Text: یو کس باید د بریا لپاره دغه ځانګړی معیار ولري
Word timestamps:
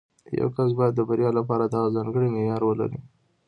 یو 0.39 0.47
کس 0.55 0.69
باید 0.77 0.93
د 0.95 1.01
بریا 1.09 1.29
لپاره 1.39 1.63
دغه 1.65 1.87
ځانګړی 1.95 2.27
معیار 2.35 2.61
ولري 2.65 2.99